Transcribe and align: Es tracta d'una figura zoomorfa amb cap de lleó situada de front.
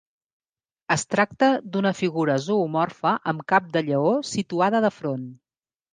Es 0.95 1.03
tracta 1.15 1.49
d'una 1.75 1.91
figura 1.99 2.39
zoomorfa 2.47 3.11
amb 3.33 3.45
cap 3.53 3.71
de 3.77 3.87
lleó 3.91 4.15
situada 4.35 4.83
de 4.87 4.95
front. 4.97 5.33